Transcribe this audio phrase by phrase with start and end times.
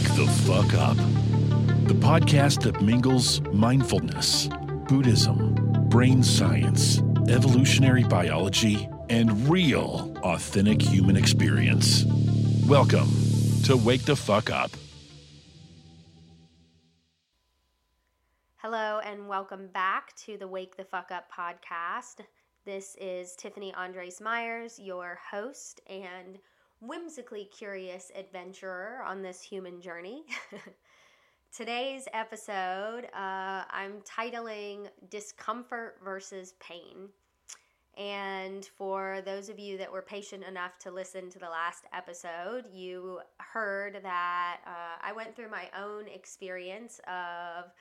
[0.00, 0.96] Wake the Fuck Up,
[1.86, 4.48] the podcast that mingles mindfulness,
[4.88, 5.54] Buddhism,
[5.90, 12.06] brain science, evolutionary biology, and real, authentic human experience.
[12.66, 13.10] Welcome
[13.64, 14.70] to Wake the Fuck Up.
[18.56, 22.24] Hello, and welcome back to the Wake the Fuck Up podcast.
[22.64, 26.38] This is Tiffany Andres Myers, your host and
[26.80, 30.24] whimsically curious adventurer on this human journey.
[31.56, 37.08] Today's episode, uh, I'm titling Discomfort versus Pain.
[37.96, 42.64] And for those of you that were patient enough to listen to the last episode,
[42.72, 47.72] you heard that uh, I went through my own experience of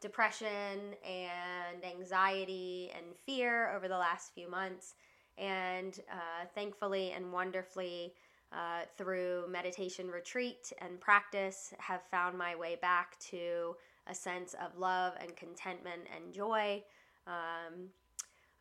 [0.00, 4.94] depression and anxiety and fear over the last few months.
[5.38, 8.12] And uh, thankfully and wonderfully,
[8.54, 13.74] uh, through meditation retreat and practice, have found my way back to
[14.06, 16.82] a sense of love and contentment and joy.
[17.26, 17.88] Um,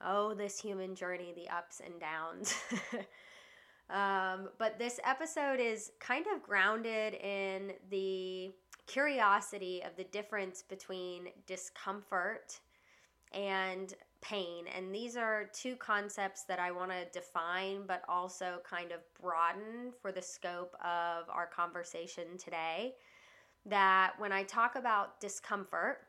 [0.02, 2.56] oh, this human journey, the ups and downs.
[3.90, 8.52] um, but this episode is kind of grounded in the
[8.88, 12.60] curiosity of the difference between discomfort
[13.32, 13.94] and
[14.24, 14.66] pain.
[14.76, 19.92] And these are two concepts that I want to define, but also kind of broaden
[20.02, 22.96] for the scope of our conversation today.
[23.66, 26.08] That when I talk about discomfort,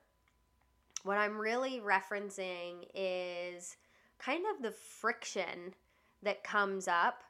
[1.03, 3.77] what I'm really referencing is
[4.19, 5.75] kind of the friction
[6.23, 7.23] that comes up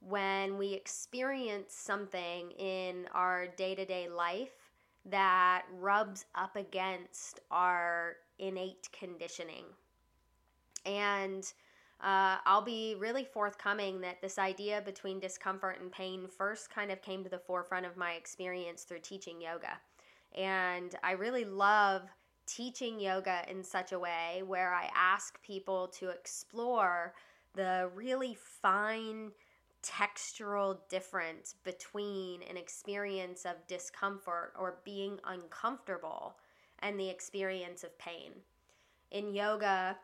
[0.00, 4.50] when we experience something in our day to day life
[5.06, 9.64] that rubs up against our innate conditioning.
[10.84, 11.44] And
[12.00, 17.00] uh, I'll be really forthcoming that this idea between discomfort and pain first kind of
[17.00, 19.78] came to the forefront of my experience through teaching yoga.
[20.36, 22.02] And I really love
[22.46, 27.14] teaching yoga in such a way where I ask people to explore
[27.54, 29.30] the really fine
[29.82, 36.36] textural difference between an experience of discomfort or being uncomfortable
[36.80, 38.32] and the experience of pain.
[39.10, 39.98] In yoga,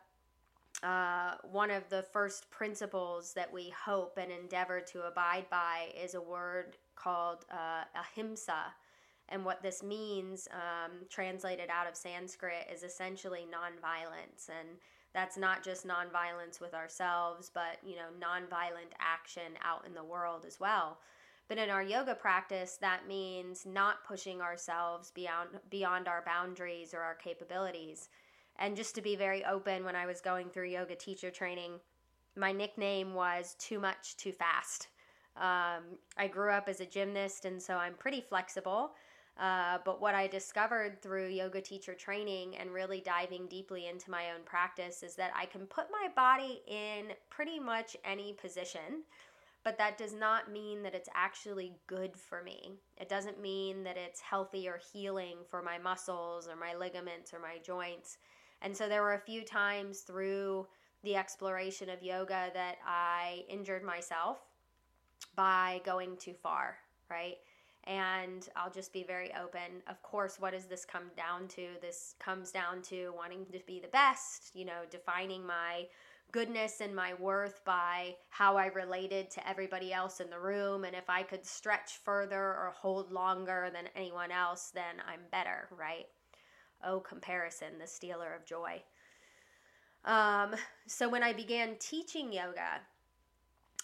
[0.83, 6.15] uh, one of the first principles that we hope and endeavor to abide by is
[6.15, 8.73] a word called uh, ahimsa.
[9.29, 14.49] And what this means, um, translated out of Sanskrit, is essentially nonviolence.
[14.49, 14.77] And
[15.13, 20.45] that's not just nonviolence with ourselves, but you know, nonviolent action out in the world
[20.47, 20.99] as well.
[21.47, 27.01] But in our yoga practice, that means not pushing ourselves beyond beyond our boundaries or
[27.01, 28.09] our capabilities.
[28.59, 31.79] And just to be very open, when I was going through yoga teacher training,
[32.35, 34.89] my nickname was Too Much Too Fast.
[35.37, 38.91] Um, I grew up as a gymnast, and so I'm pretty flexible.
[39.39, 44.31] Uh, but what I discovered through yoga teacher training and really diving deeply into my
[44.31, 49.03] own practice is that I can put my body in pretty much any position,
[49.63, 52.73] but that does not mean that it's actually good for me.
[52.97, 57.39] It doesn't mean that it's healthy or healing for my muscles or my ligaments or
[57.39, 58.17] my joints.
[58.61, 60.67] And so there were a few times through
[61.03, 64.39] the exploration of yoga that I injured myself
[65.35, 66.77] by going too far,
[67.09, 67.37] right?
[67.85, 69.81] And I'll just be very open.
[69.87, 71.67] Of course, what does this come down to?
[71.81, 75.87] This comes down to wanting to be the best, you know, defining my
[76.31, 80.83] goodness and my worth by how I related to everybody else in the room.
[80.83, 85.69] And if I could stretch further or hold longer than anyone else, then I'm better,
[85.75, 86.05] right?
[86.83, 88.81] Oh, comparison, the stealer of joy.
[90.05, 90.55] Um,
[90.87, 92.81] so when I began teaching yoga,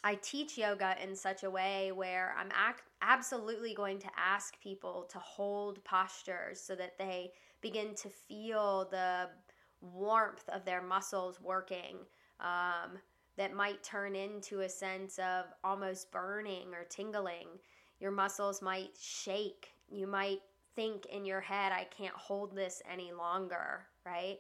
[0.03, 5.07] I teach yoga in such a way where I'm ac- absolutely going to ask people
[5.11, 9.29] to hold postures so that they begin to feel the
[9.81, 11.97] warmth of their muscles working
[12.39, 13.00] um,
[13.38, 17.47] that might turn into a sense of almost burning or tingling.
[17.99, 19.70] Your muscles might shake.
[19.90, 20.41] You might
[20.75, 24.39] think in your head, I can't hold this any longer, right?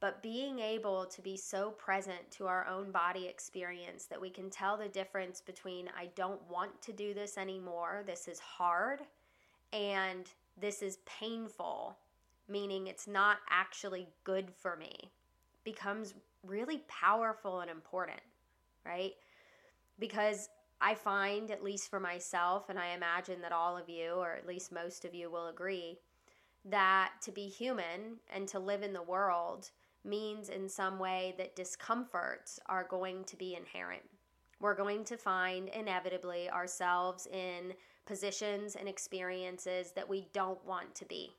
[0.00, 4.48] but being able to be so present to our own body experience that we can
[4.48, 9.00] tell the difference between I don't want to do this anymore, this is hard,
[9.72, 10.26] and
[10.60, 11.96] this is painful,
[12.48, 15.10] meaning it's not actually good for me,
[15.64, 16.14] becomes
[16.46, 18.20] really powerful and important,
[18.86, 19.14] right?
[19.98, 20.48] Because
[20.80, 24.46] I find, at least for myself, and I imagine that all of you, or at
[24.46, 25.98] least most of you, will agree,
[26.64, 29.70] that to be human and to live in the world
[30.04, 34.02] means in some way that discomforts are going to be inherent,
[34.60, 37.74] we're going to find inevitably ourselves in
[38.06, 41.32] positions and experiences that we don't want to be.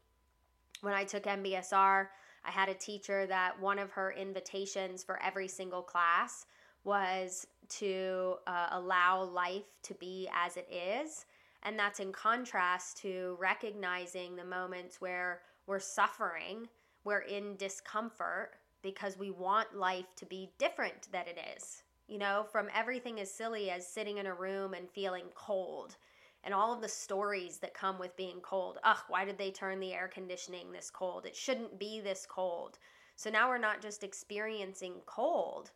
[0.81, 2.07] When I took MBSR,
[2.45, 6.45] I had a teacher that one of her invitations for every single class
[6.83, 11.25] was to uh, allow life to be as it is.
[11.63, 16.67] And that's in contrast to recognizing the moments where we're suffering,
[17.03, 21.83] we're in discomfort because we want life to be different than it is.
[22.07, 25.97] You know, from everything as silly as sitting in a room and feeling cold
[26.43, 28.79] and all of the stories that come with being cold.
[28.83, 31.25] Ugh, why did they turn the air conditioning this cold?
[31.25, 32.79] It shouldn't be this cold.
[33.15, 35.71] So now we're not just experiencing cold,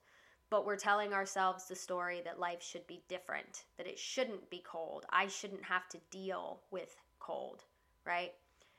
[0.54, 4.62] but we're telling ourselves the story that life should be different, that it shouldn't be
[4.64, 5.04] cold.
[5.10, 7.64] I shouldn't have to deal with cold,
[8.06, 8.34] right?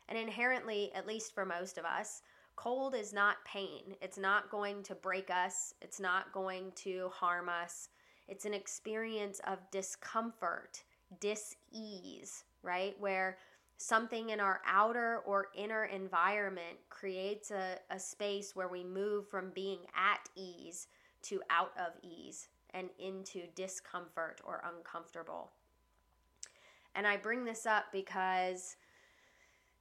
[0.08, 2.22] And inherently, at least for most of us,
[2.54, 3.96] cold is not pain.
[4.00, 7.88] It's not going to break us, it's not going to harm us.
[8.28, 10.84] It's an experience of discomfort
[11.18, 12.94] dis-ease, right?
[13.00, 13.36] Where
[13.78, 19.50] something in our outer or inner environment creates a, a space where we move from
[19.52, 20.86] being at ease
[21.24, 25.50] to out of ease and into discomfort or uncomfortable.
[26.94, 28.76] And I bring this up because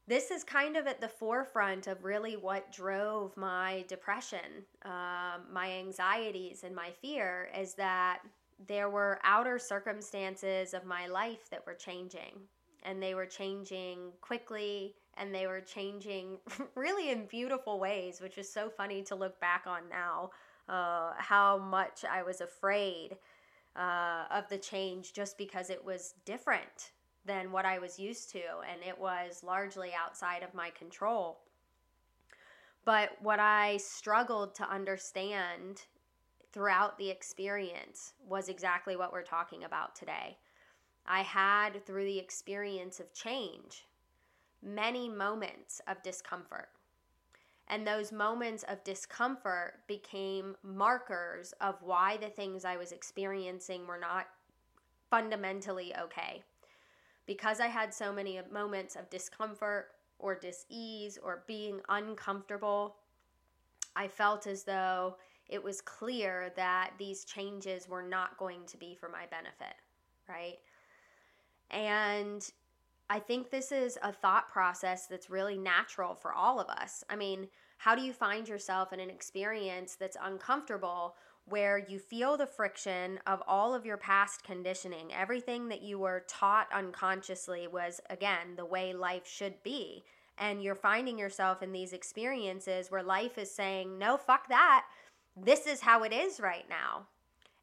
[0.07, 5.71] this is kind of at the forefront of really what drove my depression, um, my
[5.71, 8.19] anxieties, and my fear is that
[8.67, 12.39] there were outer circumstances of my life that were changing
[12.83, 16.37] and they were changing quickly and they were changing
[16.75, 20.29] really in beautiful ways which is so funny to look back on now
[20.69, 23.17] uh, how much i was afraid
[23.75, 26.91] uh, of the change just because it was different
[27.25, 31.39] than what i was used to and it was largely outside of my control
[32.85, 35.83] but what i struggled to understand
[36.53, 40.37] throughout the experience was exactly what we're talking about today.
[41.05, 43.85] I had, through the experience of change,
[44.61, 46.69] many moments of discomfort.
[47.67, 53.97] And those moments of discomfort became markers of why the things I was experiencing were
[53.97, 54.27] not
[55.09, 56.43] fundamentally okay.
[57.25, 62.97] Because I had so many moments of discomfort or dis ease or being uncomfortable,
[63.95, 65.17] I felt as though
[65.47, 69.75] it was clear that these changes were not going to be for my benefit,
[70.27, 70.57] right?
[71.69, 72.49] And
[73.09, 77.03] I think this is a thought process that's really natural for all of us.
[77.09, 77.47] I mean,
[77.77, 81.15] how do you find yourself in an experience that's uncomfortable
[81.45, 85.11] where you feel the friction of all of your past conditioning?
[85.13, 90.03] Everything that you were taught unconsciously was, again, the way life should be.
[90.37, 94.85] And you're finding yourself in these experiences where life is saying, no, fuck that
[95.35, 97.07] this is how it is right now.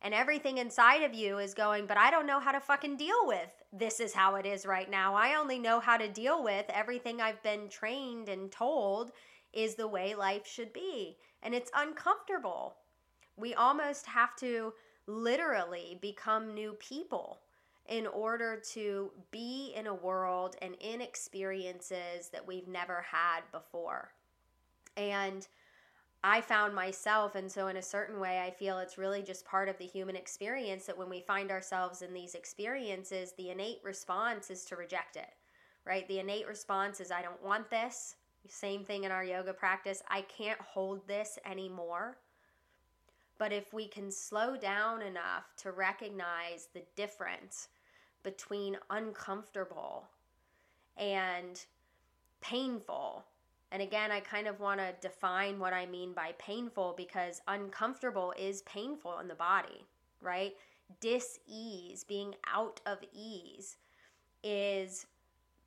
[0.02, 3.26] And everything inside of you is going, but I don't know how to fucking deal
[3.26, 5.14] with this is how it is right now.
[5.14, 9.12] I only know how to deal with everything I've been trained and told
[9.52, 11.16] is the way life should be.
[11.42, 12.76] And it's uncomfortable.
[13.36, 14.74] We almost have to
[15.06, 17.40] literally become new people
[17.88, 24.12] in order to be in a world and in experiences that we've never had before.
[24.96, 25.46] And
[26.22, 29.70] I found myself, and so in a certain way, I feel it's really just part
[29.70, 34.50] of the human experience that when we find ourselves in these experiences, the innate response
[34.50, 35.30] is to reject it,
[35.86, 36.06] right?
[36.08, 38.16] The innate response is, I don't want this.
[38.48, 40.02] Same thing in our yoga practice.
[40.08, 42.18] I can't hold this anymore.
[43.38, 47.68] But if we can slow down enough to recognize the difference
[48.22, 50.04] between uncomfortable
[50.98, 51.64] and
[52.42, 53.24] painful
[53.72, 58.34] and again, I kind of want to define what I mean by painful because uncomfortable
[58.36, 59.86] is painful in the body,
[60.20, 60.54] right?
[61.00, 63.76] Dis ease, being out of ease,
[64.42, 65.06] is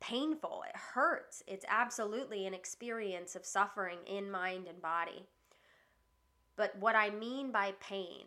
[0.00, 0.64] painful.
[0.68, 1.42] It hurts.
[1.46, 5.24] It's absolutely an experience of suffering in mind and body.
[6.56, 8.26] But what I mean by pain,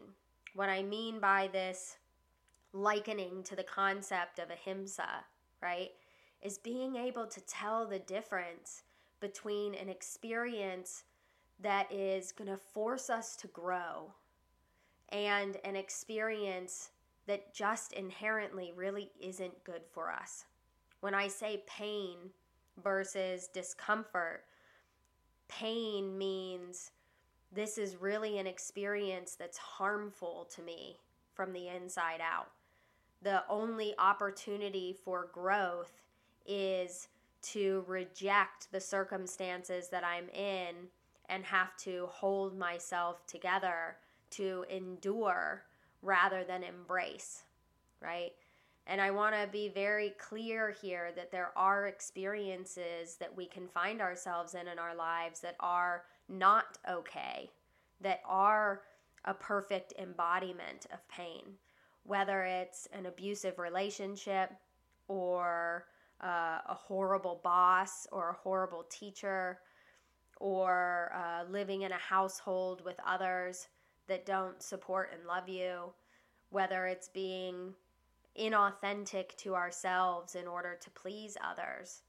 [0.55, 1.97] what I mean by this
[2.73, 5.23] likening to the concept of ahimsa,
[5.61, 5.91] right,
[6.41, 8.83] is being able to tell the difference
[9.19, 11.03] between an experience
[11.59, 14.13] that is going to force us to grow
[15.09, 16.91] and an experience
[17.25, 20.45] that just inherently really isn't good for us.
[21.01, 22.15] When I say pain
[22.83, 24.43] versus discomfort,
[25.47, 26.91] pain means
[27.51, 30.99] this is really an experience that's harmful to me
[31.33, 32.49] from the inside out.
[33.21, 36.01] The only opportunity for growth
[36.45, 37.07] is
[37.41, 40.75] to reject the circumstances that I'm in
[41.29, 43.97] and have to hold myself together
[44.31, 45.63] to endure
[46.01, 47.43] rather than embrace,
[48.01, 48.31] right?
[48.85, 53.67] And I want to be very clear here that there are experiences that we can
[53.67, 57.49] find ourselves in in our lives that are not okay,
[58.01, 58.81] that are
[59.25, 61.43] a perfect embodiment of pain,
[62.03, 64.53] whether it's an abusive relationship
[65.09, 65.85] or
[66.23, 69.59] uh, a horrible boss or a horrible teacher
[70.39, 73.67] or uh, living in a household with others
[74.07, 75.91] that don't support and love you,
[76.49, 77.73] whether it's being
[78.39, 82.03] inauthentic to ourselves in order to please others.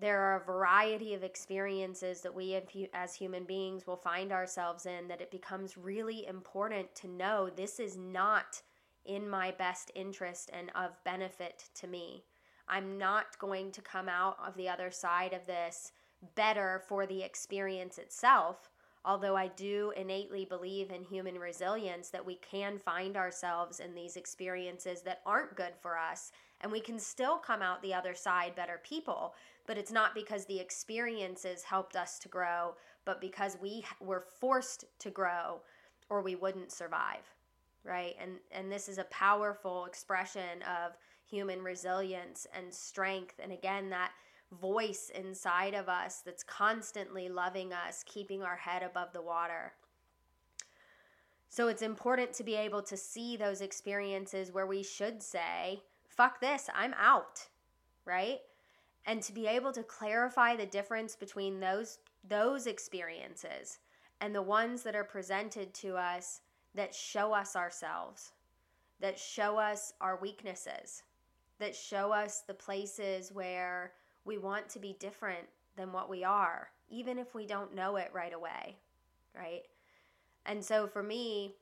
[0.00, 2.60] There are a variety of experiences that we
[2.94, 7.80] as human beings will find ourselves in that it becomes really important to know this
[7.80, 8.62] is not
[9.04, 12.22] in my best interest and of benefit to me.
[12.68, 15.92] I'm not going to come out of the other side of this
[16.34, 18.70] better for the experience itself
[19.04, 24.16] although I do innately believe in human resilience, that we can find ourselves in these
[24.16, 28.54] experiences that aren't good for us and we can still come out the other side
[28.54, 29.34] better people.
[29.66, 34.84] But it's not because the experiences helped us to grow, but because we were forced
[34.98, 35.60] to grow
[36.10, 37.34] or we wouldn't survive.
[37.84, 38.16] Right?
[38.20, 40.96] And and this is a powerful expression of
[41.28, 44.12] human resilience and strength and again that
[44.60, 49.72] voice inside of us that's constantly loving us, keeping our head above the water.
[51.50, 56.40] So it's important to be able to see those experiences where we should say, fuck
[56.40, 57.46] this, I'm out,
[58.04, 58.40] right?
[59.06, 63.78] And to be able to clarify the difference between those those experiences
[64.20, 66.40] and the ones that are presented to us
[66.74, 68.32] that show us ourselves,
[69.00, 71.04] that show us our weaknesses,
[71.58, 73.92] that show us the places where
[74.24, 75.46] we want to be different
[75.76, 78.76] than what we are, even if we don't know it right away,
[79.34, 79.62] right?
[80.46, 81.54] And so for me,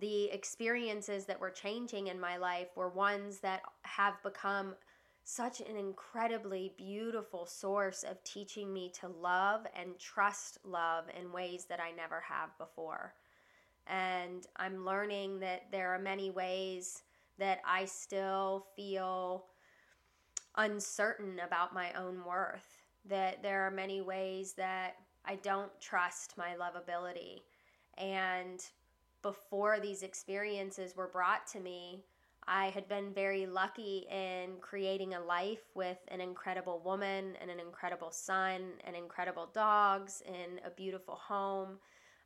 [0.00, 4.74] the experiences that were changing in my life were ones that have become
[5.24, 11.66] such an incredibly beautiful source of teaching me to love and trust love in ways
[11.66, 13.14] that I never have before.
[13.86, 17.02] And I'm learning that there are many ways
[17.40, 19.46] that I still feel
[20.56, 26.54] uncertain about my own worth, that there are many ways that I don't trust my
[26.58, 27.40] lovability.
[27.98, 28.64] And
[29.22, 32.04] before these experiences were brought to me,
[32.46, 37.60] I had been very lucky in creating a life with an incredible woman and an
[37.60, 41.78] incredible son and incredible dogs in a beautiful home,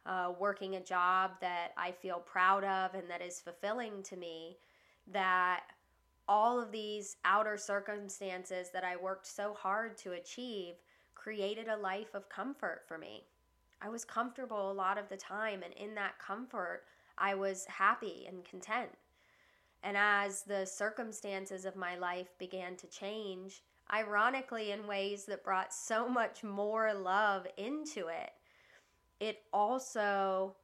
[0.07, 4.57] uh, working a job that I feel proud of and that is fulfilling to me.
[5.07, 5.65] That
[6.29, 10.75] all of these outer circumstances that I worked so hard to achieve
[11.15, 13.25] created a life of comfort for me.
[13.81, 16.85] I was comfortable a lot of the time, and in that comfort,
[17.19, 18.91] I was happy and content.
[19.83, 25.75] And as the circumstances of my life began to change, ironically, in ways that brought
[25.75, 28.31] so much more love into it,
[29.21, 30.57] it also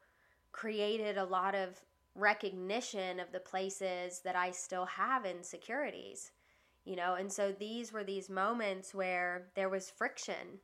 [0.52, 1.78] created a lot of
[2.14, 6.32] recognition of the places that I still have insecurities,
[6.84, 10.58] you know, and so these were these moments where there was friction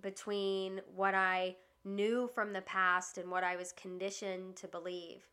[0.00, 5.26] between what I knew from the past and what I was conditioned to believe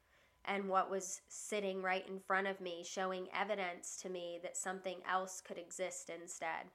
[0.45, 4.99] and what was sitting right in front of me, showing evidence to me that something
[5.09, 6.71] else could exist instead.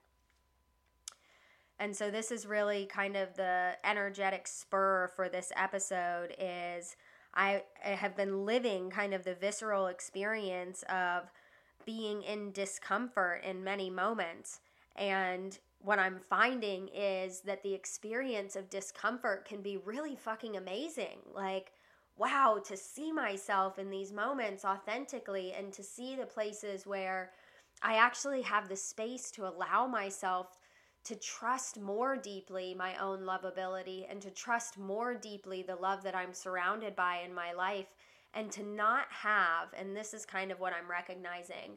[1.79, 6.97] And so this is really kind of the energetic spur for this episode is
[7.35, 11.31] I, have been living kind of the visceral experience of
[11.85, 14.61] being in discomfort in many moments.
[14.97, 21.19] And what I'm finding is that the experience of discomfort can be really fucking amazing.
[21.35, 21.73] Like,
[22.17, 27.33] wow, to see myself in these moments authentically and to see the places where
[27.83, 30.59] I actually have the space to allow myself
[31.05, 36.15] to trust more deeply my own lovability and to trust more deeply the love that
[36.15, 37.89] I'm surrounded by in my life
[38.35, 41.73] and to not have, and this is kind of what I'm recognizing,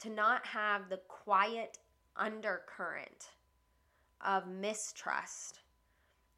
[0.00, 1.78] to not have the quiet
[2.16, 3.30] undercurrent
[4.24, 5.60] of mistrust,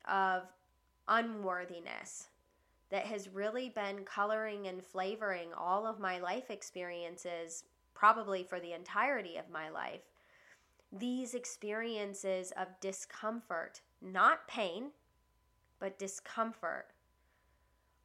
[0.08, 0.42] of
[1.08, 2.28] unworthiness
[2.90, 8.72] that has really been coloring and flavoring all of my life experiences, probably for the
[8.72, 10.02] entirety of my life
[10.92, 14.90] these experiences of discomfort, not pain,
[15.78, 16.88] but discomfort,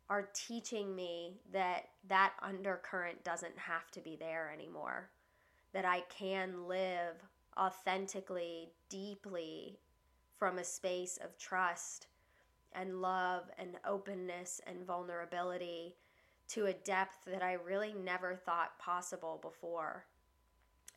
[0.10, 5.10] are teaching me that that undercurrent doesn't have to be there anymore.
[5.74, 7.22] That I can live
[7.60, 9.79] authentically, deeply
[10.38, 12.08] from a space of trust
[12.72, 15.96] and love and openness and vulnerability
[16.50, 20.06] to a depth that I really never thought possible before.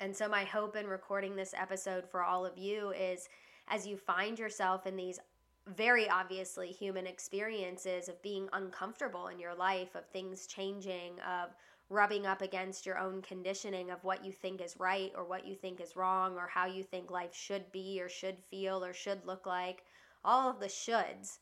[0.00, 3.28] And so, my hope in recording this episode for all of you is
[3.68, 5.20] as you find yourself in these
[5.66, 11.50] very obviously human experiences of being uncomfortable in your life, of things changing, of
[11.90, 15.54] rubbing up against your own conditioning of what you think is right or what you
[15.54, 19.26] think is wrong or how you think life should be or should feel or should
[19.26, 19.84] look like,
[20.24, 21.40] all of the shoulds.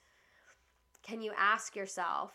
[1.05, 2.33] Can you ask yourself,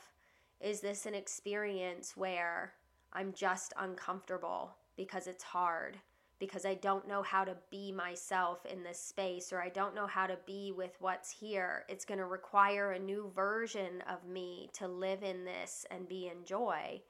[0.61, 2.71] is this an experience where
[3.11, 5.97] I'm just uncomfortable because it's hard?
[6.39, 10.07] Because I don't know how to be myself in this space, or I don't know
[10.07, 11.85] how to be with what's here.
[11.87, 16.27] It's going to require a new version of me to live in this and be
[16.27, 17.01] in joy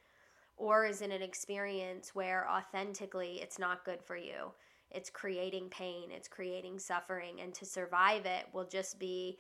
[0.58, 4.52] or is it an experience where authentically it's not good for you?
[4.92, 9.40] It's creating pain, it's creating suffering, and to survive it will just be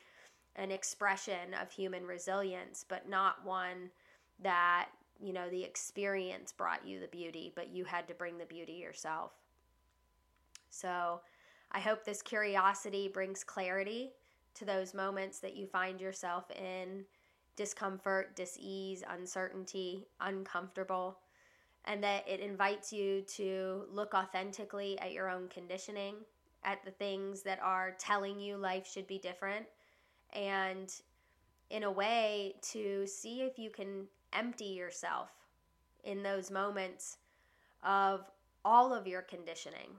[0.56, 3.92] an expression of human resilience, but not one
[4.42, 8.46] that, you know, the experience brought you the beauty, but you had to bring the
[8.46, 9.32] beauty yourself.
[10.74, 11.22] So
[11.72, 14.12] I hope this curiosity brings clarity
[14.56, 17.06] to those moments that you find yourself in
[17.56, 21.20] discomfort, dis-ease, uncertainty, uncomfortable,
[21.86, 26.15] and that it invites you to look authentically at your own conditioning,
[26.63, 29.68] at the things that are telling you life should be different,
[30.34, 30.92] and
[31.70, 35.30] in a way to see if you can empty yourself
[36.03, 37.18] in those moments
[37.84, 38.25] of
[38.65, 39.89] all of your conditioning.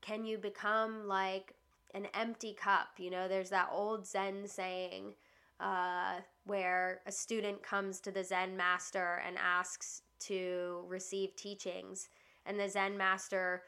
[0.00, 1.54] Can you become like
[1.94, 2.88] an empty cup?
[2.98, 5.14] You know, there's that old Zen saying,
[5.60, 12.08] uh, where a student comes to the Zen master and asks to receive teachings,
[12.44, 13.62] and the Zen master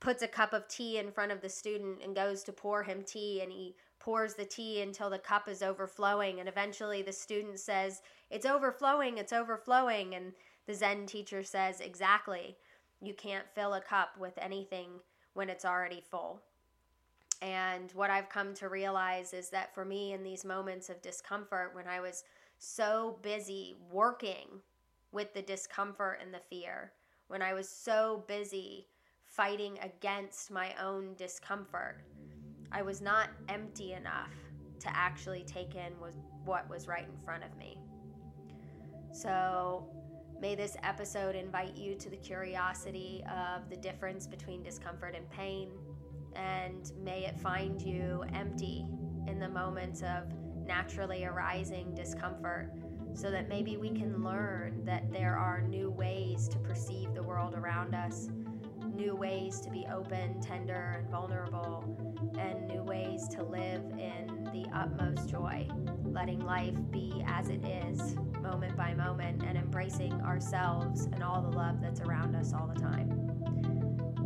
[0.00, 3.02] puts a cup of tea in front of the student and goes to pour him
[3.02, 7.58] tea, and he pours the tea until the cup is overflowing, and eventually the student
[7.58, 10.32] says, It's overflowing, it's overflowing, and
[10.66, 12.56] the Zen teacher says, Exactly.
[13.00, 14.88] You can't fill a cup with anything
[15.38, 16.42] when it's already full.
[17.42, 21.70] And what I've come to realize is that for me, in these moments of discomfort,
[21.76, 22.24] when I was
[22.58, 24.48] so busy working
[25.12, 26.90] with the discomfort and the fear,
[27.28, 28.88] when I was so busy
[29.26, 32.00] fighting against my own discomfort,
[32.72, 34.34] I was not empty enough
[34.80, 35.92] to actually take in
[36.44, 37.78] what was right in front of me.
[39.12, 39.88] So,
[40.40, 45.70] may this episode invite you to the curiosity of the difference between discomfort and pain
[46.36, 48.86] and may it find you empty
[49.26, 50.24] in the moments of
[50.64, 52.70] naturally arising discomfort
[53.14, 57.54] so that maybe we can learn that there are new ways to perceive the world
[57.54, 58.28] around us,
[59.48, 61.82] ways to be open, tender, and vulnerable,
[62.38, 65.66] and new ways to live in the utmost joy,
[66.04, 71.56] letting life be as it is, moment by moment, and embracing ourselves and all the
[71.56, 73.10] love that's around us all the time.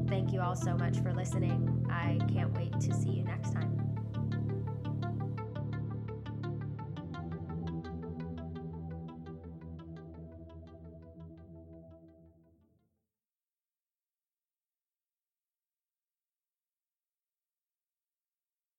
[0.08, 1.87] Thank you all so much for listening.
[1.88, 3.82] I can't wait to see you next time.